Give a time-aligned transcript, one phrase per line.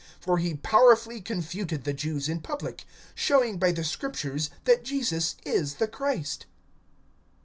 [0.25, 5.75] (28)For he powerfully confuted the Jews in public, showing by the Scriptures that Jesus is
[5.75, 6.47] the Christ.